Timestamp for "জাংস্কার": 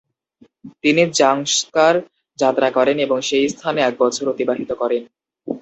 1.19-1.93